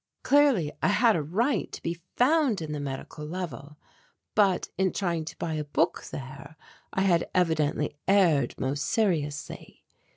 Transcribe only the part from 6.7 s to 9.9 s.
I had evidently erred most seriously.